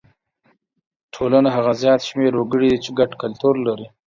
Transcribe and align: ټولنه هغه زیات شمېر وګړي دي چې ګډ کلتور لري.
ټولنه 1.13 1.49
هغه 1.55 1.73
زیات 1.81 2.01
شمېر 2.09 2.31
وګړي 2.35 2.67
دي 2.71 2.77
چې 2.83 2.89
ګډ 2.99 3.11
کلتور 3.23 3.55
لري. 3.67 3.85